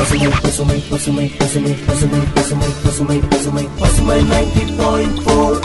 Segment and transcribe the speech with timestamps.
[0.00, 5.58] பசுமை பசுமை பசுமை பசுமை பசுமை பசுமை பசுமை பசுமை பசுமை நைன்டி பாயிண்ட் போர்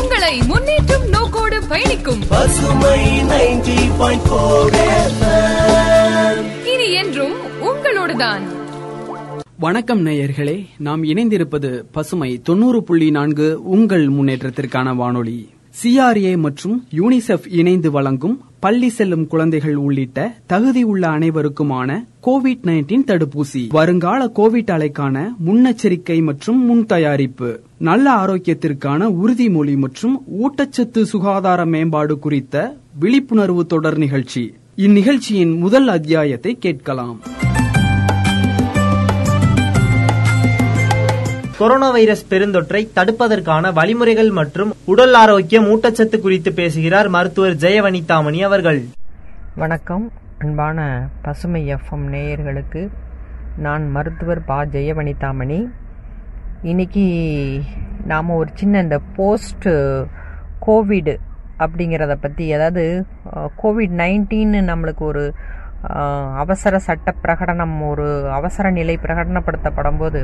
[0.00, 2.20] உங்களை முன்னேற்றும் நோக்கோடு பயணிக்கும்.
[2.28, 4.74] பசுமை நைன்டி பாயிண்ட் போர்
[6.66, 8.42] இனி என்றும் உங்களோடுதான்.
[9.58, 15.48] வணக்கம் நேயர்களே நாம் இணைந்திருப்பது பசுமை தொண்ணூறு புள்ளி நான்கு உங்கள் முன்னேற்றத்திற்கான வானொலி.
[15.82, 23.68] சிஆர்ஏ மற்றும் யூனிசெஃப் இணைந்து வழங்கும் பள்ளி செல்லும் குழந்தைகள் உள்ளிட்ட தகுதியுள்ள அனைவருக்குமான கோவிட் நைன்டீன் தடுப்பூசி.
[23.68, 27.60] வருங்கால கோவிட் அலைக்கான முன்னெச்சரிக்கை மற்றும் முன் தயாரிப்பு.
[27.78, 34.54] நல்ல ஆரோக்கியத்திற்கான உறுதிமொழி மற்றும் ஊட்டச்சத்து சுகாதார மேம்பாடு குறித்த விழிப்புணர்வு தொடர் நிகழ்ச்சி.
[34.76, 37.20] இந்நிகழ்ச்சியின் முதல் அத்தியாயத்தை கேட்கலாம்.
[41.58, 48.78] கொரோனா வைரஸ் பெருந்தொற்றை தடுப்பதற்கான வழிமுறைகள் மற்றும் உடல் ஆரோக்கியம் ஊட்டச்சத்து குறித்து பேசுகிறார் மருத்துவர் ஜெயவனிதாமணி அவர்கள்.
[49.54, 50.04] வணக்கம்.
[50.38, 52.82] அன்பான பசுமை எஃப்எம் நேயர்களுக்கு
[53.56, 54.58] நான் மருத்துவர் பா.
[54.76, 55.58] ஜெயவனிதாமணி.
[56.62, 57.06] இன்னைக்கு
[58.06, 59.68] நாம் ஒரு சின்ன இந்த போஸ்ட்
[60.66, 61.16] கோவிடு
[61.58, 63.04] அப்படிங்கிறத பற்றி அதாவது
[63.62, 65.24] கோவிட் நைன்டீன்னு நம்மளுக்கு ஒரு
[66.44, 68.08] அவசர சட்ட பிரகடனம் ஒரு
[68.40, 70.22] அவசர நிலை பிரகடனப்படுத்தப்படும் போது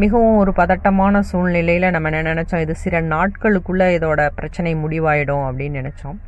[0.00, 2.62] மிகவும் ஒரு பதட்டமான சூழ்நிலையில் நம்ம என்ன நினச்சோம்?
[2.64, 6.18] இது சில நாட்களுக்குள்ளே இதோட பிரச்சனை முடிவாயிடும் அப்படின்னு நினச்சோம்.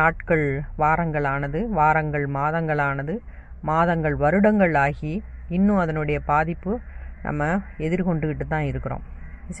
[0.00, 0.44] நாட்கள்
[0.82, 3.14] வாரங்கள் ஆனது வாரங்கள் மாதங்கள் ஆனது
[3.70, 5.12] மாதங்கள் வருடங்கள் ஆகி
[5.58, 6.74] இன்னும் அதனுடைய பாதிப்பு
[7.26, 7.48] நம்ம
[7.86, 9.06] எதிர்கொண்டுக்கிட்டு தான் இருக்கிறோம்.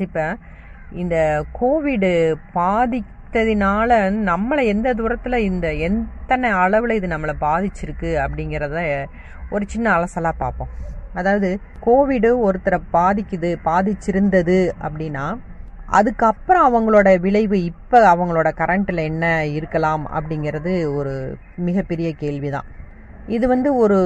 [0.06, 0.26] இப்போ
[1.04, 1.16] இந்த
[1.60, 2.12] கோவிடு
[2.58, 8.78] பாதித்ததினால நம்மளை எந்த தூரத்தில் இந்த எத்தனை அளவில் இது நம்மளை பாதிச்சிருக்கு அப்படிங்கிறத
[9.54, 10.72] ஒரு சின்ன அலசலாக பார்ப்போம்.
[11.14, 11.48] அதாவது
[11.80, 15.24] கோவிடு ஒருத்தரை பாதிக்குது பாதிச்சிருந்தது அப்படின்னா
[15.88, 21.14] அதுக்கப்புறம் அவங்களோட விளைவு இப்போ அவங்களோட கரண்ட்டில் என்ன இருக்கலாம் அப்படிங்கிறது ஒரு
[21.56, 22.68] மிகப்பெரிய கேள்விதான்.
[23.26, 23.98] இது வந்து ஒரு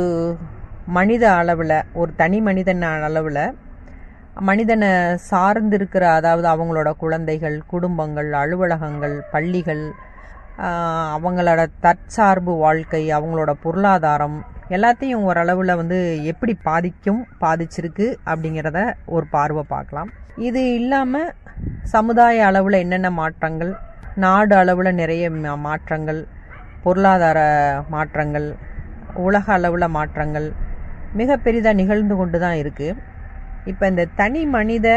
[0.87, 3.45] மனித அளவில் ஒரு தனி மனிதன் அளவில்
[4.41, 4.89] மனிதனை
[5.31, 9.85] சார்ந்திருக்கிற அதாவது அவங்களோட குழந்தைகள் குடும்பங்கள் அலுவலகங்கள் பள்ளிகள்
[11.15, 14.39] அவங்களோட தற்சார்பு வாழ்க்கை அவங்களோட பொருளாதாரம்
[14.73, 15.99] எல்லாத்தையும் ஓரளவில் வந்து
[16.31, 18.81] எப்படி பாதிக்கும் பாதிச்சிருக்கு அப்படிங்கிறத
[19.15, 20.11] ஒரு பார்வை பார்க்கலாம்.
[20.49, 21.33] இது இல்லாமல்
[21.95, 23.73] சமுதாய அளவில் என்னென்ன மாற்றங்கள்
[24.25, 25.31] நாடு அளவில் நிறைய
[25.67, 26.21] மாற்றங்கள்
[26.85, 27.39] பொருளாதார
[27.95, 28.49] மாற்றங்கள்
[29.27, 30.49] உலக அளவில் மாற்றங்கள்
[31.21, 33.01] மிக பெரிதாக நிகழ்ந்து கொண்டு தான் இருக்குது
[33.71, 34.89] இப்போ இந்த தனி மனித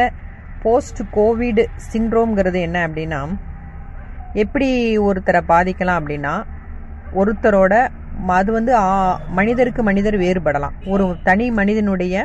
[0.63, 3.21] போஸ்ட் கோவிட் சிண்ட்ரோம்ங்கிறது என்ன அப்படின்னா
[4.43, 4.69] எப்படி
[5.07, 6.33] ஒருத்தரை பாதிக்கலாம் அப்படின்னா
[7.15, 7.73] ஒருத்தரோட
[8.25, 8.73] அது வந்து
[9.29, 10.75] மனிதருக்கு மனிதர் வேறுபடலாம்.
[10.85, 12.15] ஒரு தனி மனிதனுடைய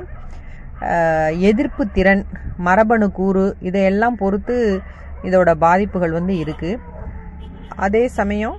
[1.40, 2.24] எதிர்ப்பு திறன்
[2.56, 4.56] மரபணு கூறு இதையெல்லாம் பொறுத்து
[5.22, 6.80] இதோட பாதிப்புகள் வந்து இருக்குது
[7.76, 8.56] அதே சமயம்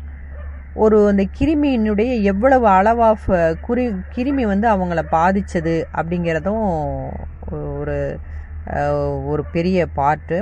[0.76, 3.14] ஒரு அந்த கிருமியினுடைய எவ்வளவு அளவா
[3.62, 3.84] குறி
[4.16, 6.64] கிருமி வந்து அவங்கள பாதிச்சது அப்படிங்கிறதும்
[7.80, 7.98] ஒரு
[9.26, 10.38] ஒரு பெரிய பார்ட்டு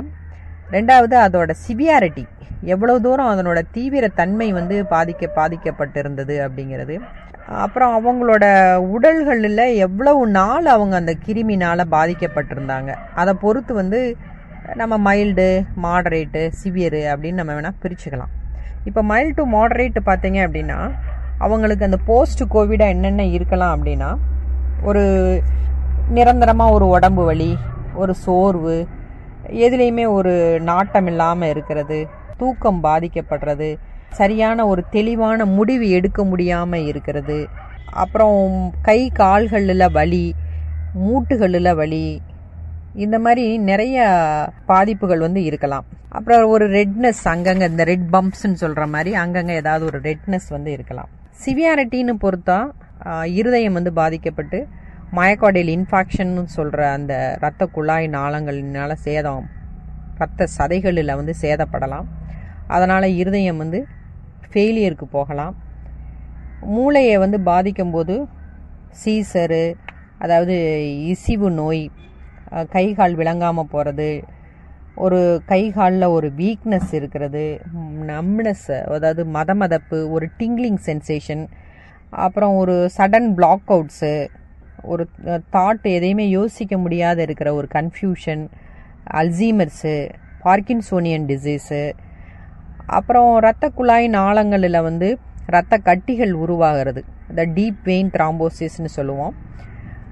[0.76, 2.24] ரெண்டாவது அதோட சிவியாரிட்டி.
[2.72, 6.96] எவ்வளவு தூரம் அதனோட தீவிர தன்மை வந்து பாதிக்க பாதிக்கப்பட்டிருந்தது அப்படிங்கிறது.
[7.62, 8.44] அப்புறம் அவங்களோட
[8.96, 12.90] உடல்களில் எவ்வளவு நாள் அவங்க அந்த கிருமினால பாதிக்கப்பட்டிருந்தாங்க.
[13.20, 14.00] அதை பொறுத்து வந்து
[14.80, 15.48] நம்ம மைல்டு
[15.84, 18.32] மாடரேட்டு சிவியரு அப்படின்னு நம்ம வேணால் பிரிச்சுக்கலாம்.
[18.88, 20.78] இப்போ மைல்டு டு மாடரேட் பார்த்தீங்க அப்படின்னா
[21.44, 24.10] அவங்களுக்கு அந்த போஸ்ட் கோவிடாக என்னென்ன இருக்கலாம் அப்படின்னா
[24.88, 25.02] ஒரு
[26.16, 27.52] நிரந்தரமாக ஒரு உடம்பு வலி
[28.02, 28.76] ஒரு சோர்வு
[29.64, 30.34] எதுலேயுமே ஒரு
[30.70, 31.98] நாட்டம் இல்லாமல் இருக்கிறது
[32.40, 33.70] தூக்கம் பாதிக்கப்படுறது
[34.20, 37.38] சரியான ஒரு தெளிவான முடிவு எடுக்க முடியாமல் இருக்கிறது.
[38.02, 38.38] அப்புறம்
[38.88, 40.26] கை கால்களில் வலி
[41.04, 42.04] மூட்டுகளில் வலி
[43.04, 44.06] இந்த மாதிரி நிறைய
[44.70, 45.86] பாதிப்புகள் வந்து இருக்கலாம்.
[46.18, 51.10] அப்புறம் ஒரு ரெட்னஸ் அங்கங்கே இந்த ரெட் பம்ப்ஸ்ன்னு சொல்கிற மாதிரி அங்கங்கே ஏதாவது ஒரு ரெட்னஸ் வந்து இருக்கலாம்.
[51.44, 52.58] சிவியாரிட்டின்னு பொறுத்தா
[53.40, 54.58] இருதயம் வந்து பாதிக்கப்பட்டு
[55.12, 59.44] மயக்கோடையில் இன்ஃபாக்ஷன் சொல்கிற அந்த இரத்த குழாய் நாளங்களினால் சேதம்
[60.14, 62.06] இரத்த சதைகளில் வந்து சேதப்படலாம்.
[62.68, 63.78] அதனால் இருதயம் வந்து
[64.44, 65.54] ஃபெயிலியருக்கு போகலாம்.
[66.74, 68.14] மூளையை வந்து பாதிக்கும்போது
[69.02, 69.64] சீசரு
[70.18, 70.56] அதாவது
[71.12, 71.84] இசிவு நோய்
[72.74, 74.10] கை கால் விளங்காமல் போகிறது
[74.96, 75.20] ஒரு
[75.50, 77.44] கை காலில் ஒரு வீக்னஸ் இருக்கிறது
[78.10, 81.44] நம்னஸ் அதாவது மத மதப்பு ஒரு டிங்லிங் சென்சேஷன்
[82.24, 84.12] அப்புறம் ஒரு சடன் பிளாக் அவுட்ஸு
[84.82, 85.08] ஒரு
[85.52, 88.42] தாட் எதையுமே யோசிக்க முடியாத இருக்கிற ஒரு கன்ஃபியூஷன்
[89.14, 89.94] அல்சீமர்ஸு
[90.44, 91.92] பார்க்கின்சோனியன் டிசீஸு
[92.86, 97.04] அப்புறம் இரத்த குழாய் நாளங்களில் வந்து இரத்த கட்டிகள் உருவாகிறது.
[97.28, 99.34] இந்த டீப் வெயின் த்ராம்போசிஸ்னு சொல்லுவோம்.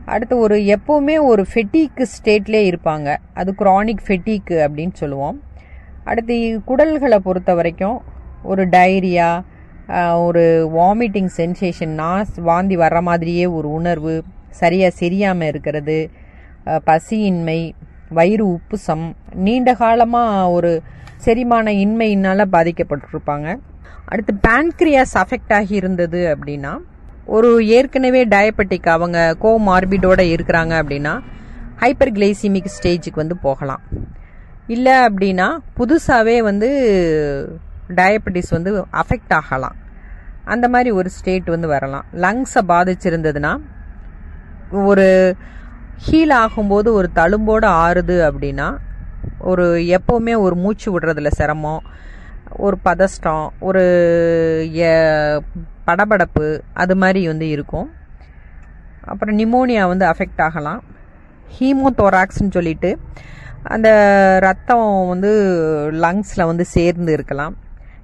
[0.05, 3.17] அடுத்து ஒரு எப்போவுமே ஒரு ஃபெட்டிக் ஸ்டேட்லேயே இருப்பாங்க.
[3.35, 5.43] அது குரானிக் ஃபெட்டிக் அப்படின்னு சொல்லுவோம்.
[6.05, 8.03] அடுத்து குடல்களை பொறுத்த வரைக்கும்
[8.43, 9.31] ஒரு டைரியா
[10.25, 10.45] ஒரு
[10.75, 14.15] வாமிட்டிங் சென்சேஷன் நாஸ் வாந்தி வர்ற மாதிரியே ஒரு உணர்வு
[14.51, 15.99] சரியாக செரியாமல் இருக்கிறது
[16.89, 17.61] பசியின்மை
[18.19, 19.05] வயிறு உப்புசம்
[19.47, 20.71] நீண்ட காலமாக ஒரு
[21.25, 23.49] செரிமான இன்மையினால் பாதிக்கப்பட்டிருப்பாங்க.
[24.11, 26.73] அடுத்து பேன்க்ரியாஸ் அஃபெக்ட் ஆகி இருந்தது அப்படின்னா
[27.37, 31.15] ஒரு ஏற்கனவே டயபெட்டிக் அவங்க கோ மார்பிடோட இருக்கிறாங்க அப்படின்னா
[31.83, 33.83] ஹைப்பர் கிளைசிமிக் ஸ்டேஜுக்கு வந்து போகலாம்.
[34.75, 35.47] இல்லை அப்படின்னா
[35.79, 36.69] புதுசாகவே வந்து
[38.01, 39.77] டயபெட்டிஸ் வந்து அஃபெக்ட் ஆகலாம்.
[40.45, 42.07] அந்த மாதிரி ஒரு ஸ்டேட் வந்து வரலாம்.
[42.25, 43.53] லங்ஸை பாதிச்சிருந்ததுன்னா
[44.71, 45.37] ஒரு
[46.11, 48.77] ஹீல் ஆகும்போது ஒரு தழும்போடு ஆறுது அப்படின்னா
[49.39, 51.83] ஒரு எப்போவுமே ஒரு மூச்சு விடுறதுல சிரமம்
[52.57, 53.83] ஒரு பதஷ்டம் ஒரு
[54.75, 55.41] எ-
[55.87, 57.91] படபடப்பு அது மாதிரி வந்து இருக்கும்.
[59.05, 60.85] அப்புறம் நிமோனியா வந்து அஃபெக்ட் ஆகலாம்.
[61.59, 62.99] ஹீமோதோராக்ஸ்ன்னு சொல்லிட்டு
[63.63, 63.89] அந்த
[64.41, 65.31] ரத்தம் வந்து
[65.93, 67.57] லங்ஸில் வந்து சேர்ந்து இருக்கலாம்.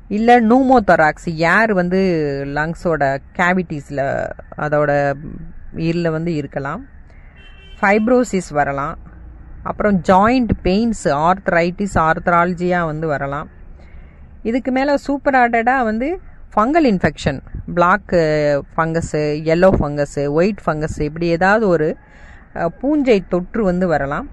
[0.09, 1.99] இல்லை நூமோதொராக்ஸ் ஏர் வந்து
[2.47, 5.15] லங்ஸோட கேவிட்டிஸில் அதோட
[5.85, 6.83] இதில் வந்து இருக்கலாம்.
[7.81, 8.97] ஃபைப்ரோசிஸ் வரலாம்.
[9.63, 13.49] அப்புறம் ஜாயிண்ட் பெயின்ஸ் ஆர்த்ரைட்டிஸ் ஆர்த்ராலஜியாக வந்து வரலாம்.
[14.43, 16.09] இதுக்கு மேலே சூப்பர் ஆடடாக வந்து
[16.55, 17.39] fungal infection
[17.75, 18.13] black
[18.75, 19.23] fungus
[19.55, 21.89] yellow fungus white fungus இப்படி ஏதாவது ஒரு
[22.59, 24.29] uh, பூஞ்சை தொற்று வந்து வரலாம்.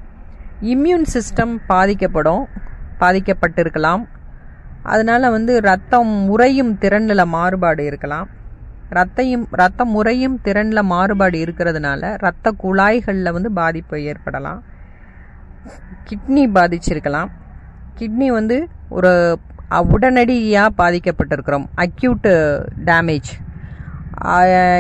[0.74, 2.44] இம்யூன் சிஸ்டம் பாதிக்கப்படும்
[3.00, 4.04] பாதிக்கப்பட்டிருக்கலாம்.
[4.84, 8.30] அதனால் வந்து ரத்தம் உறையும் திறனில் மாறுபாடு இருக்கலாம்.
[8.98, 14.64] ரத்தையும் ரத்த முறையும் திறனில் மாறுபாடு இருக்கிறதுனால ரத்த குழாய்களில் வந்து பாதிப்பு ஏற்படலாம்.
[16.08, 17.30] கிட்னி பாதிச்சிருக்கலாம்.
[18.00, 19.40] கிட்னி வந்து ஒரு
[19.92, 21.66] உடனடியாக பாதிக்கப்பட்டிருக்கிறோம்.
[21.78, 22.28] Acute
[22.86, 23.30] damage.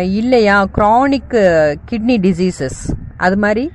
[0.02, 0.58] இல்லையா?
[0.76, 1.44] Chronic
[1.92, 2.82] kidney diseases.
[3.18, 3.72] அது மாதிரி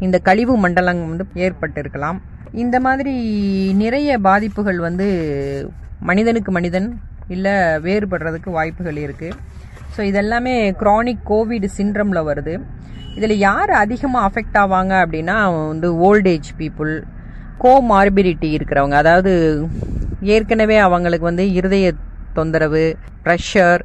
[0.00, 2.18] இந்த கழிவு மண்டலம் வந்து ஏற்பட்டிருக்கலாம்.
[2.52, 3.14] இந்த மாதிரி
[3.72, 5.06] நிறைய பாதிப்புகள் வந்து
[6.00, 6.88] மனிதனுக்கு மனிதன்
[7.28, 7.52] இல்லை
[7.86, 9.38] வேறுபடுறதுக்கு வாய்ப்புகள் இருக்குது
[9.96, 12.54] ஸோ இதெல்லாமே க்ரானிக் கோவிட் சிண்ட்ரமில் வருது.
[13.18, 15.36] இதில் யார் அதிகமாக அஃபெக்ட் ஆவாங்க அப்படின்னா
[15.72, 16.94] வந்து ஓல்டேஜ் பீப்புள்
[17.62, 18.96] கோ மார்பிலிட்டி இருக்கிறவங்க.
[19.02, 19.32] அதாவது
[20.34, 21.92] ஏற்கனவே அவங்களுக்கு வந்து இருதய
[22.38, 22.82] தொந்தரவு
[23.26, 23.82] ப்ரெஷர்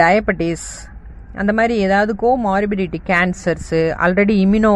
[0.00, 0.66] டயபெட்டிஸ்
[1.42, 2.12] அந்த மாதிரி ஏதாவது
[2.46, 4.34] comorbidity cancers already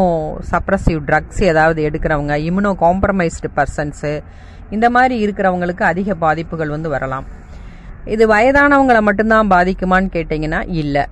[0.50, 4.12] immunosuppressive drugs ஏதாவது எடுக்கிறவங்க இம்யூனோ காம்ப்ரமைஸ்டு பர்சன்ஸு
[4.76, 7.26] இந்த மாதிரி இருக்கிறவங்களுக்கு அதிக பாதிப்புகள் வந்து வரலாம்.
[8.06, 11.04] இது வயதானவங்களை மட்டும்தான் பாதிக்குமான்னு கேட்டிங்கன்னா இல்லை.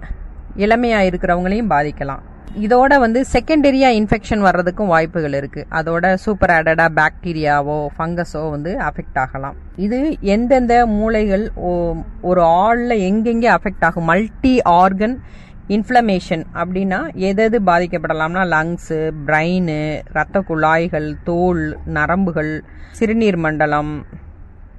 [0.56, 2.18] இளமையாக இருக்கிறவங்களையும் பாதிக்கலாம்.
[2.60, 5.66] இதோட வந்து செகண்டரியா இன்ஃபெக்ஷன் வர்றதுக்கும் வாய்ப்புகள் இருக்கு.
[5.70, 9.54] அதோட சூப்பர் ஆடடா பாக்டீரியாவோ ஃபங்கஸோ வந்து அஃபெக்ட் ஆகலாம்.
[9.76, 14.04] இது எந்தெந்த மூளைகள் ஓ- ஒரு ஆள்ல எங்கெங்கே அஃபெக்ட் ஆகும்?
[14.04, 15.20] மல்டி ஆர்கன்
[15.68, 22.60] இன்ஃப்ளமேஷன் அப்படின்னா எதெது எது பாதிக்கப்படலாம்னா லங்ஸு பிரெயின் ரத்த குழாய்கள் தோல் நரம்புகள்
[22.92, 24.06] சிறுநீர் மண்டலம்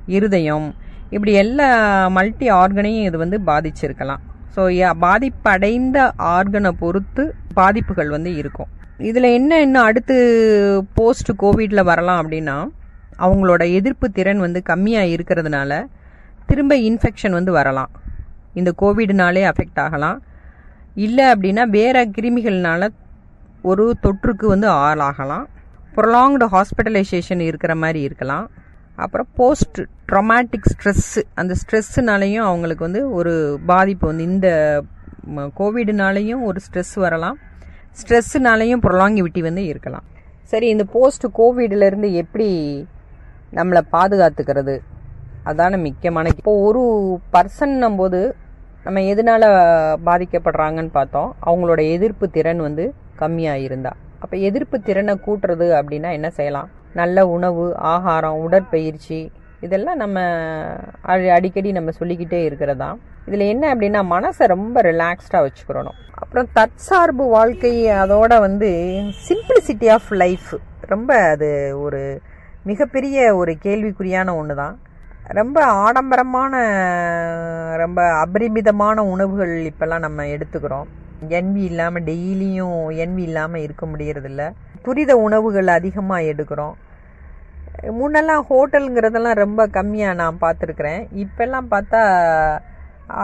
[0.06, 0.76] இருதயம்
[1.14, 1.68] இப்படி எல்லா
[2.18, 4.22] மல்டி ஆர்கனையும் இது வந்து பாதிச்சிருக்கலாம்.
[4.56, 4.64] ஸோ
[5.06, 5.98] பாதிப்படைந்த
[6.36, 7.24] ஆர்கனை பொறுத்து
[7.60, 8.70] பாதிப்புகள் வந்து இருக்கும்.
[9.10, 10.16] இதில் என்ன இன்னும் அடுத்து
[10.98, 12.58] போஸ்ட் கோவிட்ல வரலாம் அப்படின்னா
[13.26, 15.72] அவங்களோட எதிர்ப்பு திறன் வந்து கம்மியாக இருக்கிறதுனால
[16.50, 17.92] திரும்ப இன்ஃபெக்ஷன் வந்து வரலாம்.
[18.60, 20.20] இந்த கோவிட்னாலே அஃபெக்ட் ஆகலாம்.
[21.06, 22.90] இல்லை அப்படின்னா வேற கிருமிகள்னால
[23.72, 25.46] ஒரு தொற்றுக்கு வந்து ஆளாகலாம்.
[25.96, 28.46] ப்ரொலாங்டு ஹாஸ்பிட்டலைசேஷன் இருக்கிற மாதிரி இருக்கலாம்.
[28.96, 29.80] அப்புறம் போஸ்ட்
[30.12, 34.50] ட்ரொமாட்டிக் ஸ்ட்ரெஸ்ஸு அந்த ஸ்ட்ரெஸ்ஸுனாலையும் அவங்களுக்கு வந்து ஒரு பாதிப்பு வந்து இந்த
[35.60, 37.38] கோவிடுனாலையும் ஒரு ஸ்ட்ரெஸ் வரலாம்.
[38.00, 40.04] ஸ்ட்ரெஸ்ஸுனாலையும் ப்ரொலாங்கிவிட்டி வந்து இருக்கலாம்.
[40.44, 42.50] சரி இந்த போஸ்ட் கோவிட்லேருந்து எப்படி
[43.54, 44.76] நம்மளை பாதுகாத்துக்கிறது?
[45.46, 46.84] அதான முக்கியமான இப்போ ஒரு
[47.34, 48.36] பர்சன்னும்போது போது
[48.84, 49.48] நம்ம எதனால்
[50.06, 51.36] பாதிக்கப்படுறாங்கன்னு பார்த்தோம்.
[51.46, 56.70] அவங்களோட எதிர்ப்பு திறன் வந்து கம்மியாக இருந்தா அப்போ எதிர்ப்பு திறனை கூட்டுறது அப்படின்னா என்ன செய்யலாம்?
[56.96, 60.20] நல்ல உணவு ஆகாரம் உடற்பயிற்சி இதெல்லாம் நம்ம
[61.06, 62.98] அடி- அடிக்கடி நம்ம சொல்லிக்கிட்டே இருக்கிறதா?
[63.26, 68.70] இதில் என்ன அப்படின்னா மனசை ரொம்ப ரிலாக்ஸ்டாக வச்சுக்கிறணும் அப்புறம் தற்சார்பு வாழ்க்கை அதோட வந்து
[69.28, 72.22] சிம்பிளிசிட்டி ஆஃப் லைஃப் ரொம்ப அது ஒரு
[72.64, 74.80] மிகப்பெரிய ஒரு கேள்விக்குறியான ஒன்று தான்
[75.24, 76.54] ரொம்ப ஆடம்பரமான
[77.78, 80.86] ரொம்ப அபரிமிதமான உணவுகள் இப்போல்லாம் நம்ம எடுத்துக்கிறோம்.
[81.30, 84.52] என்வி இல்லாமல் டெய்லியும் என்வி இல்லாமல் இருக்க முடியறதில்ல.
[84.86, 86.76] துரித உணவுகள் அதிகமாக எடுக்கிறோம்.
[88.00, 91.02] முன்னெல்லாம் ஹோட்டலுங்கிறதெல்லாம் ரொம்ப கம்மியாக நான் பார்த்துருக்குறேன்.
[91.24, 92.02] இப்போல்லாம் பார்த்தா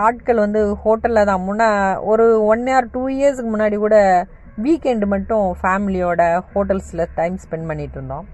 [0.04, 1.46] ஆட்கள் வந்து ஹோட்டலில் தான்.
[1.48, 1.70] முன்னே
[2.12, 3.98] ஒரு ஒன் ஆர் டூ இயர்ஸ்க்கு முன்னாடி கூட
[4.66, 8.26] வீக்கெண்டு மட்டும் ஃபேமிலியோட ஹோட்டல்ஸில் டைம் ஸ்பெண்ட் பண்ணிட்டு இருந்தோம்.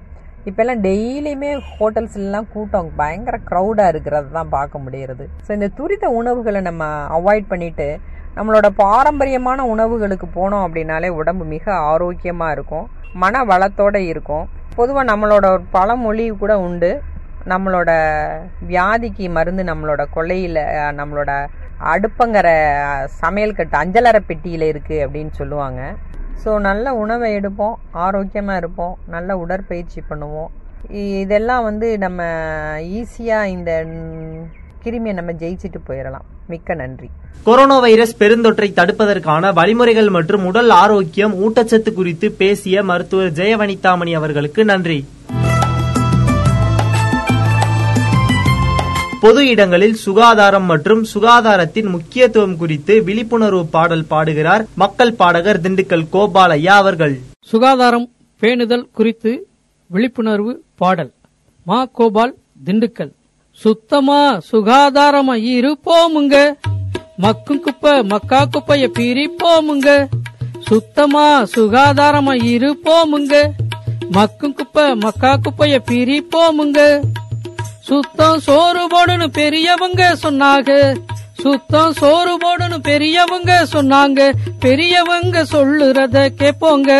[0.49, 5.25] இப்போல்லாம் டெய்லியுமே ஹோட்டல்ஸ்லாம் கூட்டம் பயங்கர க்ரௌடாக இருக்கிறது தான் பார்க்க முடிகிறது.
[5.45, 6.83] ஸோ இந்த துரித உணவுகளை நம்ம
[7.17, 7.87] அவாய்ட் பண்ணிவிட்டு
[8.37, 12.87] நம்மளோட பாரம்பரியமான உணவுகளுக்கு போனோம் அப்படின்னாலே உடம்பு மிக ஆரோக்கியமாக இருக்கும்.
[13.23, 14.45] மன வளத்தோட இருக்கும்.
[14.79, 16.91] பொதுவாக நம்மளோட ஒரு பழமொழி கூட உண்டு.
[17.51, 17.91] நம்மளோட
[18.71, 20.61] வியாதிக்கு மருந்து நம்மளோட கொள்ளையில்
[20.99, 21.31] நம்மளோட
[21.93, 22.47] அடுப்பங்கிற
[23.21, 25.81] சமையல் கட்டு அஞ்சலரை பெட்டியில் இருக்குது அப்படின்னு சொல்லுவாங்க.
[26.43, 27.75] ஸோ நல்ல உணவை எடுப்போம்.
[28.05, 28.95] ஆரோக்கியமாக இருப்போம்.
[29.15, 30.51] நல்ல உடற்பயிற்சி பண்ணுவோம்.
[31.21, 32.21] இதெல்லாம் வந்து நம்ம
[32.99, 33.71] ஈஸியாக இந்த
[34.83, 37.09] கிருமியை நம்ம ஜெயிச்சிட்டு போயிடலாம் மிக்க நன்றி.
[37.43, 45.05] கொரோனா வைரஸ் பெருந்தொற்றை தடுப்பதற்கான வழிமுறைகள் மற்றும் உடல் ஆரோக்கியம் ஊட்டச்சத்து குறித்து பேசிய மருத்துவர் ஜெயவனிதாமணி அவர்களுக்கு நன்றி.
[49.21, 57.19] பொது இடங்களில் சுகாதாரம் மற்றும் சுகாதாரத்தின் முக்கியத்துவம் குறித்து விழிப்புணர்வு பாடல் பாடுகிறார் மக்கள் பாடகர் திண்டுக்கல் கோபாலையா அவர்கள்.
[57.45, 58.09] சுகாதாரம்
[58.41, 59.47] பேணுதல் குறித்து
[59.87, 61.11] விழிப்புணர்வு பாடல்.
[61.63, 63.11] மா கோபால் திண்டுக்கல்.
[63.63, 66.53] சுத்தமா சுகாதாரமா இருப்போமுங்க.
[67.21, 70.07] மக்கும் குப்பை மக்கா குப்பைய பிரிப்போமுங்க.
[70.59, 73.49] சுத்தமா சுகாதாரமா இருப்போமுங்க.
[74.11, 77.01] மக்கும் குப்பை மக்கா குப்பைய பிரிப்போமுங்க.
[77.79, 80.97] சுத்தம் சோறு போடுன்னு பெரியவங்க சொன்னாங்க.
[81.41, 84.33] சுத்தம் சோறு போடுன்னு பெரியவங்க சொன்னாங்க.
[84.59, 86.91] பெரியவங்க சொல்லுறத கேப்போங்க.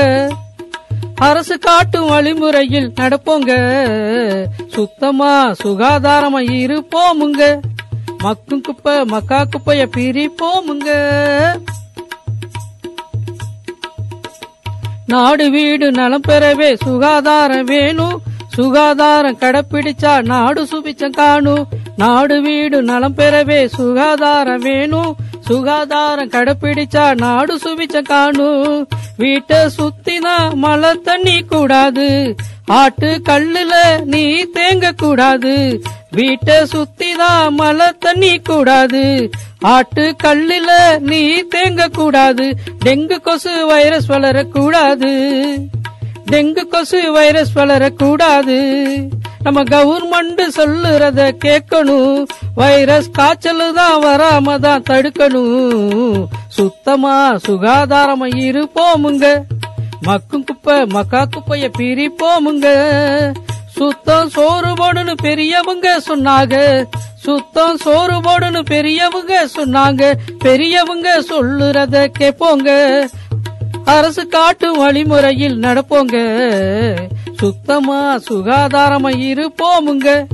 [1.19, 3.51] அரசு காட்டும் வழிமுறையில் நடப்போங்க.
[4.67, 7.59] சுத்தமா சுகாதாரமா இருப்போமுங்க.
[8.23, 10.89] மக்கும் குப்பை மக்கா குப்பைய பிரிப்போமுங்க.
[15.05, 18.21] நாடு வீடு நலம் பெறவே சுகாதாரம் வேணும்.
[18.47, 21.67] சுகாதாரம் கடைப்பிடிச்சா நாடு சுபிச்சம் காணும்.
[21.95, 25.15] நாடு வீடு நலம் பெறவே சுகாதாரம் வேணும்.
[25.47, 28.87] சுகாதாரம் கடைப்பிடிச்சா நாடு சுவிச்ச காணும்
[29.17, 32.35] வீட்டை சுத்தினா மழை தண்ணி கூடாது.
[32.65, 35.81] ஆட்டு கல்லுல நீ தேங்க கூடாது.
[36.11, 39.29] வீட்டை சுத்திதான் மழை தண்ணி கூடாது.
[39.59, 42.55] ஆட்டு கல்லுல நீ தேங்க கூடாது.
[42.85, 45.13] டெங்கு கொசு வைரஸ் வளரக்கூடாது.
[46.31, 48.59] டெங்கு கொசு வைரஸ் வளரக்கூடாது.
[49.43, 52.25] நம்ம கவர்மெண்ட் சொல்லுறத கேட்கணும்.
[52.55, 56.27] வைரஸ் காய்ச்சல் தான் வராம தான் தடுக்கணும்.
[56.47, 59.43] சுத்தமா சுகாதாரமா இருப்போமுங்க.
[60.01, 62.67] மக்கும் குப்பை மக்கா குப்பைய பிரிப்போமுங்க.
[63.67, 66.85] சுத்தம் சோறு போடுன்னு பெரியவங்க சொன்னாங்க.
[67.15, 70.13] சுத்தம் சோறு போடுன்னு பெரியவங்க சொன்னாங்க.
[70.39, 72.69] பெரியவங்க சொல்லுறத கேட்போங்க.
[73.85, 76.17] அரசு காட்டு வழிமுறையில் நடப்போங்க.
[77.37, 80.25] சுத்தமா சுகாதாரமா இருப்போமுங்க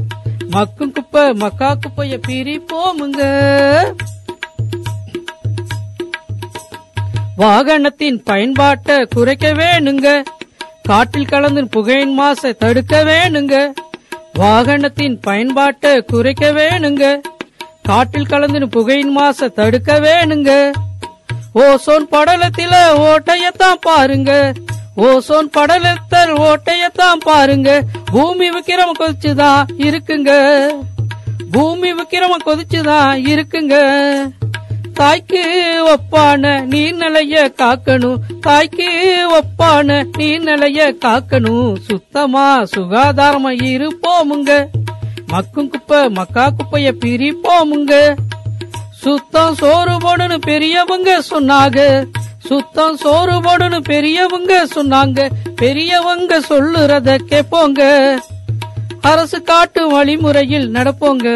[0.51, 3.21] மக்கும் குப்பை மக்கா குப்பைய பிரிப்போமுங்க
[7.37, 10.23] வாகனத்தின் பயன்பாட்டை குறைக்க வேணுங்க.
[10.83, 13.71] காற்றில் கலந்து புகையின் மாசை தடுக்க வேணுங்க.
[14.39, 17.21] வாகனத்தின் பயன்பாட்டை குறைக்க வேணுங்க.
[17.83, 20.71] காற்றில் கலந்து புகையின் மாசை தடுக்க வேணுங்க.
[21.55, 22.73] ஓசோன் படலத்தில
[23.07, 24.51] ஓட்டையத்தான் பாருங்க.
[24.97, 27.83] ஓசோன் படலத்தில் ஓட்டையத்தான் பாருங்க.
[28.05, 30.31] பூமி விக்கிரம கொதிச்சுதான் இருக்குங்க.
[31.51, 33.75] பூமி விக்கிரம கொதிச்சுதான் இருக்குங்க.
[34.93, 35.43] தாய்க்கு
[35.87, 38.15] ஒப்பான நீர்நிலைய காக்கணும்.
[38.41, 41.75] தாய்க்கு ஒப்பான நீர்நிலைய காக்கணும்.
[41.79, 44.65] சுத்தமா சுகாதாரமா இருப்போமுங்க.
[45.27, 48.15] மக்கும் குப்பை மக்கா குப்பைய பிரிப்போமுங்க.
[48.91, 52.05] சுத்தம் சோறு போடுன்னு பெரியவங்க சொன்னாங்க.
[52.45, 55.29] சுத்தம் சோறு போடுன்னு பெரியவங்க சொன்னாங்க.
[55.55, 57.81] பெரியவங்க சொல்லுறத கேட்போங்க
[59.01, 61.27] அரசு காட்டு வழிமுறையில் நடப்போங்க.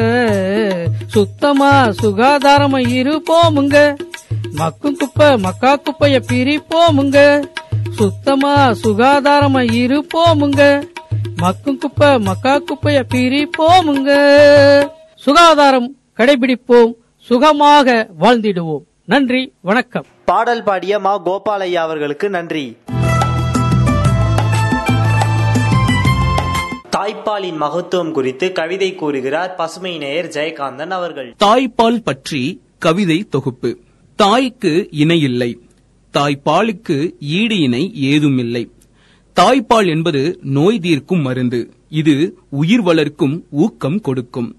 [1.07, 3.95] சுத்தமா சுகாதாரமா இருப்போமுங்க.
[4.57, 7.43] மக்கும் குப்பை மக்கா குப்பைய பிரிப்போமுங்க.
[7.89, 10.87] சுத்தமா சுகாதாரமா இருப்போமுங்க.
[11.37, 14.09] மக்கும் குப்பை மக்கா குப்பைய பிரிப்போமுங்க.
[15.15, 16.93] சுகாதாரம் கடைபிடிப்போம்.
[17.19, 18.83] சுகமாக வாழ்ந்திடுவோம்.
[19.05, 20.05] நன்றி வணக்கம்.
[20.29, 22.77] பாடல் பாடிய மா கோபாலையா அவர்களுக்கு நன்றி.
[26.97, 31.35] தாய்ப்பாலின் மகத்துவம் குறித்து கவிதை கூறுகிறார் பசுமை நேயர் ஜெயகாந்தன் அவர்கள்.
[31.43, 33.79] தாய்ப்பால் பற்றி கவிதை தொகுப்பு.
[34.15, 35.59] தாய்க்கு இணையில்லை
[36.13, 38.69] தாய்ப்பாலுக்கு ஈடு இணை ஏதுமில்லை
[39.35, 41.73] தாய்ப்பால் என்பது நோய் தீர்க்கும் மருந்து.
[41.89, 44.55] இது உயிர் வளர்க்கும் ஊக்கம் கொடுக்கும்.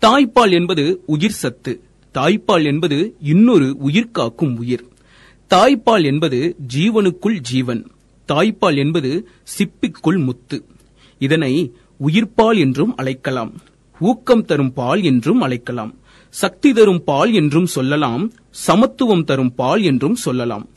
[0.00, 1.80] தாய்ப்பால் என்பது உயிர் சத்து.
[2.14, 4.94] தாய்ப்பால் என்பது இன்னொரு உயிர் காக்கும் உயிர்.
[5.50, 7.90] தாய்ப்பால் என்பது ஜீவனுக்குள் ஜீவன்.
[8.28, 10.64] தாய்ப்பால் என்பது சிப்பிக்குள் முத்து.
[11.18, 11.74] இதனை
[12.06, 13.52] உயிர்ப்பால் என்றும் அழைக்கலாம்.
[13.98, 15.94] ஊக்கம் தரும் பால் என்றும் அழைக்கலாம்.
[16.28, 18.32] சக்தி தரும் பால் என்றும் சொல்லலாம்.
[18.50, 20.68] சமத்துவம் தரும் பால் என்றும் சொல்லலாம்.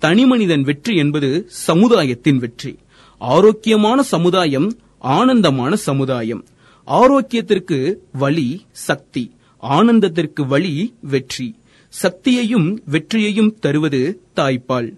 [0.00, 2.78] தனிமனிதன் வெற்றி என்பது சமுதாயத்தின் வெற்றி.
[3.18, 6.44] ஆரோக்கியமான சமுதாயம் ஆனந்தமான சமுதாயம்.
[6.86, 9.32] ஆரோக்கியத்திற்கு வழி சக்தி.
[9.62, 11.54] ஆனந்தத்திற்கு வழி வெற்றி.
[11.88, 14.96] சக்தியையும் வெற்றியையும் தருவது தாய்ப்பால்.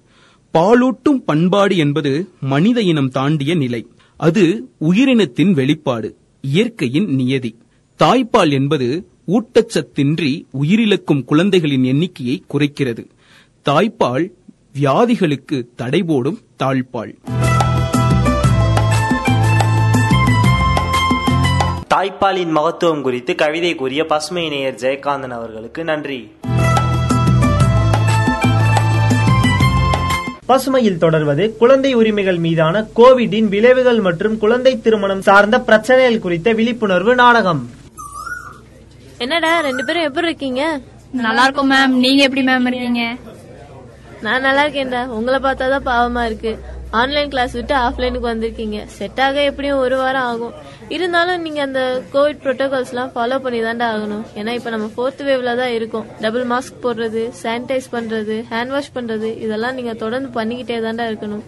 [0.54, 3.86] பாலூட்டும் பண்பாடு என்பது மனித இனம் தாண்டிய நிலை.
[4.16, 7.58] அது உயிரினத்தின் வெளிப்பாடு இயற்கையின் நியதி.
[7.98, 13.06] தாய்ப்பால் என்பது ஊட்டச்சத்தின்றி உயிரிழக்கும் குழந்தைகளின் எண்ணிக்கையை குறைக்கிறது.
[13.64, 14.30] தாய்ப்பால்
[14.80, 17.14] வியாதிகளுக்கு தடை போடும் தாழ்பால்
[21.94, 26.30] தாய்ப்பாலின் மகத்துவம் குறித்து கவிதை கூறிய பசுமை நேயர் ஜெயகாந்தன் அவர்களுக்கு நன்றி.
[30.50, 37.62] பசுமையில் தொடர்வது குழந்தை உரிமைகள் மீதான கோவிடின் விளைவுகள் மற்றும் குழந்தை திருமணம் சார்ந்த பிரச்சனைகள் குறித்த விழிப்புணர்வு நாடகம்.
[39.24, 40.62] என்னடா ரெண்டு பேரும் எப்படி இருக்கீங்க?
[41.12, 43.04] நல்லா இருக்கும் மேம் நீங்க எப்படி மேம் இருக்கீங்க?
[44.24, 45.00] நான் நல்லா இருக்கேன்டா.
[45.18, 46.52] உங்களை பார்த்தாதான் பாவமா இருக்கு.
[46.98, 48.78] ஆன்லைன் கிளாஸ் விட்டு ஆஃப்லைனுக்கு வந்திருக்கீங்க.
[48.94, 50.54] செட் ஆக எப்படியும் ஒரு வாரம் ஆகும்.
[50.94, 51.82] இருந்தாலும் நீங்க அந்த
[52.14, 54.24] கோவிட் ப்ரோட்டோகால்ஸ் எல்லாம் ஃபாலோ பண்ணி தான்டா ஆகணும்.
[54.40, 56.06] ஏன்னா இப்ப நம்ம ஃபோர்த் வேவ்ல தான் இருக்கோம்.
[56.24, 61.44] டபுள் மாஸ்க் போடுறது சானிடைஸ் பண்றது ஹேண்ட் வாஷ் பண்றது இதெல்லாம் நீங்க தொடர்ந்து பண்ணிக்கிட்டே தான்டா இருக்கணும்.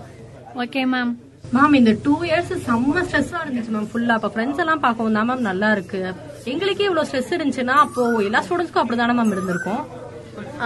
[0.64, 1.12] ஓகே மேம்
[1.56, 5.48] மேம் இந்த டூ இயர்ஸ் செம்ம ஸ்ட்ரெஸ்ஸா இருந்துச்சு மேம் ஃபுல்லா அப்ப ஃப்ரெண்ட்ஸ் எல்லாம் பார்க்கவும் தான் மேம்
[5.50, 6.00] நல்லா இருக்கு.
[6.52, 9.82] எங்களுக்கே இவ்வளவு ஸ்ட்ரெஸ் இருந்துச்சுன்னா அப்போ எல்லா ஸ்டூடெண்ட்ஸ்க்கும் அப்படிதானே மேம் இருந்திருக்கும்.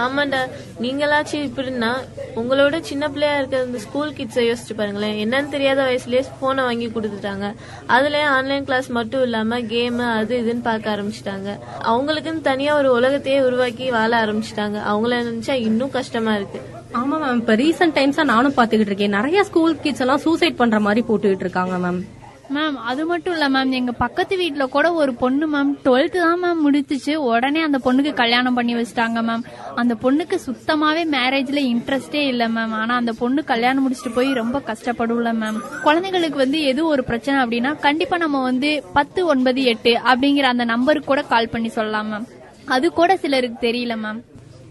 [0.03, 0.41] ஆமாண்டா.
[0.81, 1.91] நீங்களாச்சும் இப்படின்னா
[2.39, 5.17] உங்களோட சின்ன பிள்ளையா இருக்கிற இந்த ஸ்கூல் கிட்ஸை யோசிச்சு பாருங்களேன்.
[5.23, 7.47] என்னன்னு தெரியாத வயசுலயே போனை வாங்கி கொடுத்துட்டாங்க.
[7.87, 11.49] அதுலயே ஆன்லைன் கிளாஸ் மட்டும் இல்லாம கேம் அது இதுன்னு பார்க்க ஆரம்பிச்சிட்டாங்க.
[11.91, 14.79] அவங்களுக்குன்னு தனியா ஒரு உலகத்தையே உருவாக்கி வாழ ஆரம்பிச்சிட்டாங்க.
[14.91, 16.61] அவங்கள நினைச்சா இன்னும் கஷ்டமா இருக்கு.
[16.93, 19.17] ஆமா மேம் இப்ப ரீசெண்ட் டைம்ஸா நானும் பாத்துக்கிட்டு இருக்கேன்.
[19.19, 21.99] நிறைய ஸ்கூல் கிட்ஸ் எல்லாம் சூசைட் பண்ற மாதிரி போட்டுக்கிட்டு இருக்காங்க மேம்
[22.55, 26.61] மேம் அது மட்டும் இல்ல மேம் எங்க பக்கத்து வீட்டுல கூட ஒரு பொண்ணு மேம் டுவெல்த் தான் மேம்
[26.65, 27.13] முடிச்சுச்சு.
[27.27, 29.43] உடனே அந்த பொண்ணுக்கு கல்யாணம் பண்ணி வச்சிட்டாங்க மேம்
[29.75, 35.33] அந்த பொண்ணுக்கு சுத்தமாவே மேரேஜ்ல இன்ட்ரெஸ்டே இல்ல மேம் ஆனா அந்த பொண்ணு கல்யாணம் முடிச்சுட்டு போய் ரொம்ப கஷ்டப்படும்ல
[35.33, 40.65] மேம் குழந்தைங்களுக்கு வந்து எது ஒரு பிரச்சனை அப்படின்னா கண்டிப்பா நம்ம வந்து பத்து ஒன்பது எட்டு அப்படிங்கிற அந்த
[40.65, 42.27] நம்பருக்கு கூட கால் பண்ணி சொல்லலாம் மேம்
[42.67, 44.21] அது கூட சிலருக்கு தெரியல மேம்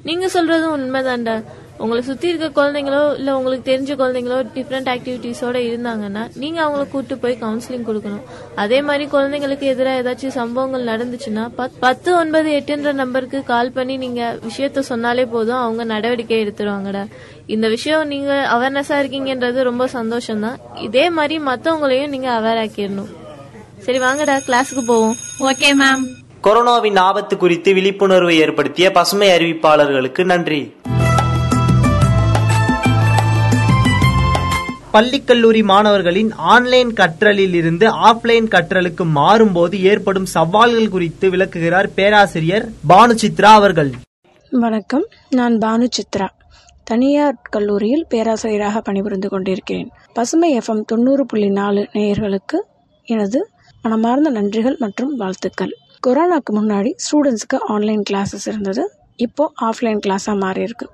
[0.02, 1.37] நீங்க சொல்றதும் உண்மைதான்டா.
[1.78, 7.38] உங்களை சுத்தி இருக்க குழந்தைங்களோ இல்ல உங்களுக்கு தெரிஞ்ச குழந்தைங்களோ டிஃப்ரெண்ட் ஆக்டிவிட்டிஸோட இருந்தாங்கன்னா நீங்க அவங்கள கூட்டு போய்
[7.40, 8.23] கவுன்சிலிங் கொடுக்கணும்.
[8.54, 14.38] அதே மாதிரி குழந்தைங்களுக்கு எதிராக ஏதாச்சும் சம்பவங்கள் நடந்துச்சுன்னா பத்- பத்து ஒன்பது எட்டுன்ற நம்பருக்கு கால் பண்ணி நீங்க
[14.49, 17.06] விஷயத்த சொன்னாலே போதும் அவங்க நடவடிக்கை எடுத்துருவாங்கடா.
[17.47, 23.15] இந்த விஷயம் நீங்க அவேர்னஸா இருக்கீங்கன்றது ரொம்ப சந்தோஷம் தான் இதே மாதிரி மத்தவங்களையும் நீங்க அவேர் ஆக்கிடணும்.
[23.78, 25.15] சரி வாங்கடா கிளாஸுக்கு போவோம்.
[25.41, 30.75] ஓகே மேம் கொரோனாவின் ஆபத்து குறித்து விழிப்புணர்வு ஏற்படுத்திய பசுமை அறிவிப்பாளர்களுக்கு நன்றி.
[34.97, 43.43] பள்ளி கல்லூரி மாணவர்களின் ஆன்லைன் கற்றலில் இருந்து ஆஃப்லைன் கற்றலுக்கு மாறும்போது ஏற்படும் சவால்கள் குறித்து விளக்குகிறார் பேராசிரியர் பானுசித்ரா
[43.43, 43.91] அவர்கள்.
[44.50, 45.06] வணக்கம்.
[45.30, 46.28] நான் பானு சித்ரா
[46.85, 49.91] தனியார் கல்லூரியில் பேராசிரியராக பணிபுரிந்து கொண்டிருக்கிறேன்.
[50.13, 52.61] பசுமை எஃப்எம் தொண்ணூறு புள்ளி நாலு நேயர்களுக்கு
[53.02, 53.50] எனது
[53.82, 55.71] மனமார்ந்த நன்றிகள் மற்றும் வாழ்த்துக்கள்.
[56.06, 58.96] கொரோனாக்கு முன்னாடி ஸ்டூடெண்ட்ஸுக்கு ஆன்லைன் கிளாஸஸ் இருந்தது.
[59.17, 60.87] இப்போது ஆஃப்லைன் கிளாஸாக மாறி இருக்கு.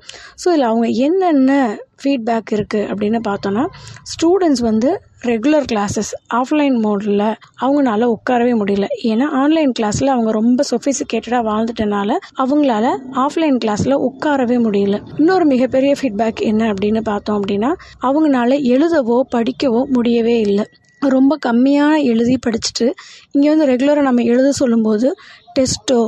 [0.43, 3.65] ஸோ இதில் அவங்க என்னென்ன ஃபீட்பேக் இருக்குது அப்படின்னு பார்த்தோன்னா
[4.13, 4.91] ஸ்டூடெண்ட்ஸ் வந்து
[5.27, 7.21] ரெகுலர் கிளாஸஸ் ஆஃப்லைன் மோடில்
[7.65, 8.87] அவங்களால உட்காரவே முடியல.
[9.03, 12.87] ஏன்னா ஆன்லைன் கிளாஸில் அவங்க ரொம்ப சொஃபிசிகேட்டடாக வாழ்ந்துட்டனால அவங்களால
[13.25, 14.99] ஆஃப்லைன் கிளாஸில் உட்காரவே முடியல.
[15.19, 20.67] இன்னொரு மிகப்பெரிய ஃபீட்பேக் என்ன அப்படின்னு பார்த்தோம் அப்படின்னா அவங்களால எழுதவோ படிக்கவோ முடியவே இல்லை.
[21.03, 22.87] ரொம்ப கம்மியாக எழுதி படிச்சுட்டு
[23.33, 25.09] இங்கே வந்து ரெகுலராக நம்ம எழுத சொல்லும்போது
[25.59, 26.01] டெஸ்ட்டோ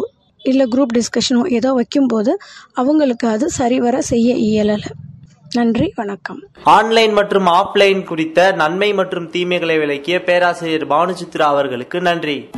[0.50, 2.38] இல்லை குரூப் டிஸ்கஷனோ ஏதோ வைக்கும்போது
[2.72, 4.90] அவங்களுக்கு அது சரிவர செய்ய இயலலை.
[5.54, 6.40] நன்றி வணக்கம்.
[6.64, 12.50] ஆன்லைன் மற்றும் ஆஃப்லைன் குறித்த நன்மை மற்றும் தீமைகளை விளக்கிய பேராசிரியர் பானுசித்ரா அவர்களுக்கு நன்றி.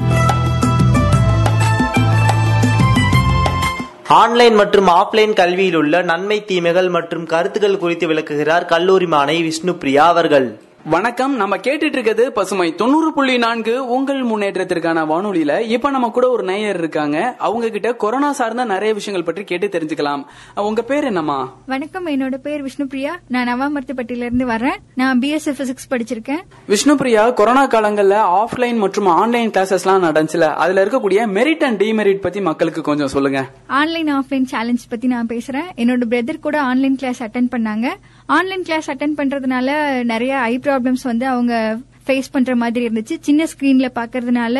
[4.09, 10.49] ஆன்லைன் மற்றும் ஆஃப்லைன் கல்வியில் உள்ள நன்மை தீமைகள் மற்றும் கருத்துக்கள் குறித்து விளக்குகிறார் கல்லூரி மாணவி விஷ்ணுபிரியா அவர்கள்.
[10.91, 11.37] வணக்கம்.
[11.37, 13.89] நம்ம கேட்டுட்டு இருக்கிறது பசுமை தொண்ணூறு புள்ளி நான்கு.
[13.89, 17.35] உங்கள் முன்னேற்றத்திற்கான வானொலியில இப்ப நம்ம கூட ஒரு நேயர் இருக்காங்க.
[17.39, 20.25] அவங்க கிட்ட கொரோனா சார்ந்த நிறைய விஷயங்கள் பற்றி கேட்டு தெரிஞ்சுக்கலாம்.
[20.55, 21.55] உங்க பேர் என்னம்மா?
[21.67, 22.07] வணக்கம்.
[22.07, 23.11] என்னோட பேர் விஷ்ணுபிரியா.
[23.29, 26.43] நான் நவாமர்த்திப்பட்டியில இருந்து வரேன் நான் பிஎஸ்சி பிசிக்ஸ் படிச்சிருக்கேன்.
[26.69, 30.41] விஷ்ணுபிரியா கொரோனா காலங்கள்ல ஆஃப்லைன் மற்றும் ஆன்லைன் கிளாஸஸ் எல்லாம் நடந்துச்சுல.
[30.41, 33.51] அதுல இருக்கக்கூடிய மெரிட் அண்ட் டிமெரிட் பத்தி மக்களுக்கு கொஞ்சம் சொல்லுங்க.
[33.67, 35.69] ஆன்லைன் ஆஃப்லைன் சேலஞ்ச் பத்தி நான் பேசுறேன்.
[35.77, 37.87] என்னோட பிரதர் கூட ஆன்லைன் கிளாஸ் அட்டன் பண்ணாங்க.
[38.29, 39.69] ஆன்லைன் கிளாஸ் அட்டன் பண்றதுனால
[40.03, 43.15] நிறைய ஐ ப்ராப்ளம்ஸ் வந்து அவங்க ஃபேஸ் பண்ற மாதிரி இருந்துச்சு.
[43.21, 44.57] சின்ன ஸ்கிரீன்ல பாக்குறதுனால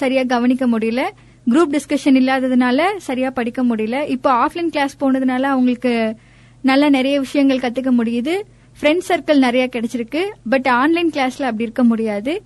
[0.00, 1.02] சரியா கவனிக்க முடியல.
[1.50, 3.96] குரூப் டிஸ்கஷன் இல்லாததுனால சரியா படிக்க முடியல.
[4.06, 6.16] இப்போ ஆஃப்லைன் கிளாஸ் போனதுனால அவங்களுக்கு
[6.62, 8.34] நல்ல நிறைய விஷயங்கள் கத்துக்க முடியுது.
[8.80, 10.22] ஃப்ரெண்ட் சர்க்கிள் நிறைய கிடைச்சிருக்கு.
[10.48, 12.42] பட் ஆன்லைன் கிளாஸ்ல அப்படி இருக்க முடியாது.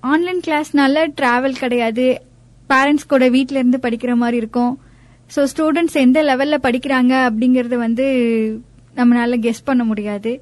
[0.00, 2.20] ஆன்லைன் கிளாஸ்னால டிராவல் கிடையாது.
[2.68, 4.78] பேரண்ட்ஸ் கூட வீட்ல இருந்து படிக்கிற மாதிரி இருக்கும்.
[5.36, 8.06] ஸோ ஸ்டூடெண்ட்ஸ் எந்த லெவல்ல படிக்கிறாங்க அப்படிங்கறது வந்து
[8.96, 10.40] நம்மளால கெஸ் பண்ண முடியாது.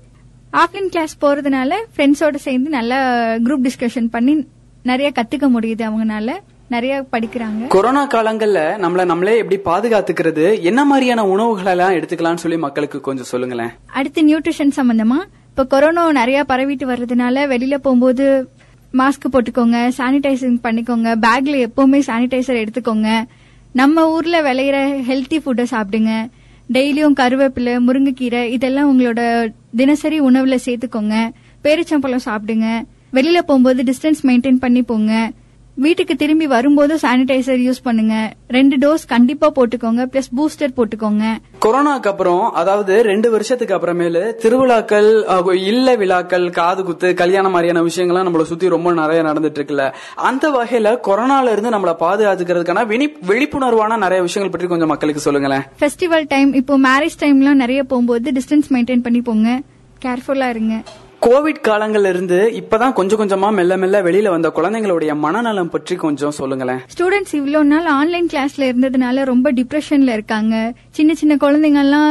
[0.52, 4.46] ஆஃப்லைன் கிளாஸ் போறதுனால ஃப்ரெண்ட்ஸோட சேர்ந்து நல்லா குரூப் டிஸ்கஷன் பண்ணி
[4.82, 6.32] நிறைய கத்துக்க முடியுது அவங்கனால.
[6.68, 7.66] நிறைய படிக்கிறாங்க.
[7.68, 13.70] கொரோனா காலங்கள்ல நம்மள நம்மளே எப்படி பாதுகாத்துக்கிறது என்ன மாதிரியான உணவுகள் எல்லாம் எடுத்துக்கலாம்னு சொல்லி மக்களுக்கு கொஞ்சம் சொல்லுங்களேன்.
[13.86, 15.16] அடுத்து நியூட்ரிஷன் சம்பந்தமா.
[15.48, 18.48] இப்ப கொரோனா நிறைய பரவிட்டு வர்றதுனால வெளியில போகும்போது
[18.92, 23.24] மாஸ்க் போட்டுக்கோங்க சானிடைசிங் பண்ணிக்கோங்க பேக்ல எப்பவுமே சானிடைசர் எடுத்துக்கோங்க.
[23.72, 26.28] நம்ம ஊர்ல விளையிற ஹெல்த்தி ஃபுட்டை சாப்பிடுங்க.
[26.72, 31.30] டெய்லியும் கருவேப்பிலை முருங்கைக்கீரை இதெல்லாம் உங்களோட தினசரி உணவுல சேர்த்துக்கோங்க.
[31.64, 32.82] பேரிச்சம்பழம் சாப்பிடுங்க.
[33.12, 35.30] வெளியில போகும்போது டிஸ்டன்ஸ் மெயின்டைன் பண்ணி போங்க.
[35.78, 38.32] வீட்டுக்கு திரும்பி வரும்போது சானிடைசர் யூஸ் பண்ணுங்க.
[38.48, 41.36] ரெண்டு டோஸ் கண்டிப்பா போட்டுக்கோங்க பிளஸ் பூஸ்டர் போட்டுக்கோங்க.
[41.64, 45.24] கொரோனாக்கு அப்புறம் அதாவது ரெண்டு வருஷத்துக்கு அப்புறமேலு திருவிழாக்கள்
[45.56, 50.98] இல்ல விழாக்கள் காது குத்து கல்யாணம் மாதிரியான விஷயங்கள்லாம் நம்மள சுத்தி ரொம்ப நிறைய நடந்துட்டு இருக்குல்ல அந்த வகையில
[51.04, 55.62] கொரோனால இருந்து நம்மள பாதுகாத்துக்கிறதுக்கான வினி- விழிப்புணர்வான நிறைய விஷயங்கள் பற்றி கொஞ்சம் மக்களுக்கு சொல்லுங்களேன்.
[55.80, 59.60] ஃபெஸ்டிவல் டைம் இப்போ மேரேஜ் டைம்லாம் நிறைய போகும்போது டிஸ்டன்ஸ் மெயின்டைன் பண்ணி போங்க.
[60.04, 60.82] கேர்ஃபுல்லா இருங்க.
[61.22, 66.80] கோவிட் காலங்கள்ல இருந்து இப்பதான் கொஞ்சம் கொஞ்சமா மெல்ல மெல்ல வெளியில வந்த குழந்தைங்களுடைய மனநலம் பற்றி கொஞ்சம் சொல்லுங்களேன்.
[66.94, 70.54] ஸ்டூடெண்ட்ஸ் இவ்வளோ நாள் ஆன்லைன் கிளாஸ்ல இருந்ததுனால ரொம்ப டிப்ரெஷன்ல இருக்காங்க.
[70.98, 72.10] சின்ன சின்ன குழந்தைங்கலாம்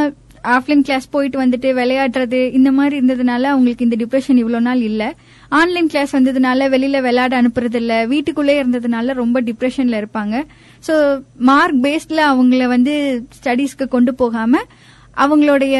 [0.56, 5.02] ஆஃப்லைன் கிளாஸ் போயிட்டு வந்துட்டு விளையாடுறது இந்த மாதிரி இருந்ததுனால அவங்களுக்கு இந்த டிப்ரெஷன் இவ்வளோ நாள் இல்ல.
[5.52, 10.36] ஆன்லைன் கிளாஸ் வந்ததுனால வெளியில விளையாட அனுப்புறது இல்ல வீட்டுக்குள்ளே இருந்ததுனால ரொம்ப டிப்ரெஷன்ல இருப்பாங்க.
[10.88, 10.94] ஸோ
[11.50, 12.94] மார்க் பேஸ்ட்ல அவங்கள வந்து
[13.38, 14.62] ஸ்டடீஸ்க்கு கொண்டு போகாம
[15.16, 15.76] அவங்களுடைய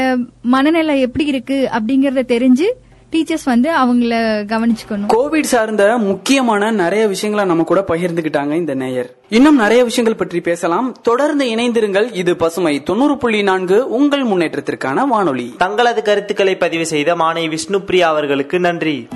[0.54, 2.68] மனநிலை எப்படி இருக்கு அப்படிங்கறத தெரிஞ்சு
[3.12, 4.14] டீச்சர்ஸ் வந்து அவங்கள
[4.52, 5.06] கவனிச்சுக்கணும்.
[5.08, 9.10] கோவிட் சார்ந்த முக்கியமான நிறைய விஷயங்களை நம்ம கூட பகிர்ந்துகிட்டாங்க இந்த நேயர்.
[9.28, 10.96] இன்னும் நிறைய விஷயங்கள் பற்றி பேசலாம்.
[11.02, 12.14] தொடர்ந்து இணைந்திருங்கள்.
[12.14, 15.54] இது பசுமை தொண்ணூறு புள்ளி நான்கு உங்கள் முன்னேற்றத்திற்கான வானொலி.
[15.58, 19.08] தங்களது கருத்துக்களை பதிவு செய்த மாணவி விஷ்ணுபிரியா அவர்களுக்கு நன்றி.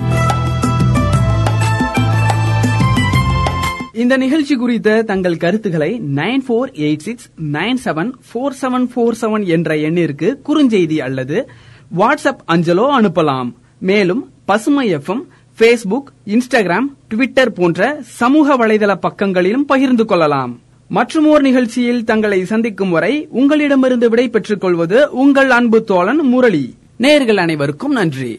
[3.93, 9.45] இந்த நிகழ்ச்சி குறித்த தங்கள் கருத்துக்களை nine four eight six nine seven four seven four seven
[9.45, 11.49] என்ற எண்ணிற்கு குறுஞ்செய்தி அல்லது
[11.97, 13.51] வாட்ஸ்அப் அஞ்சலோ அனுப்பலாம்.
[13.83, 15.23] மேலும் பசுமை எஃப்எம்
[15.57, 17.81] ஃபேஸ்புக் இன்ஸ்டாகிராம் ட்விட்டர் போன்ற
[18.19, 20.53] சமூக வலைதள பக்கங்களிலும் பகிர்ந்து கொள்ளலாம்.
[20.91, 26.65] மற்றும் ஓர் நிகழ்ச்சியில் தங்களை சந்திக்கும் வரை உங்களிடமிருந்து விடை பெற்றுக் கொள்வது உங்கள் அன்பு தோழன் முரளி.
[26.99, 28.31] நேர்கள் அனைவருக்கும் நன்றி.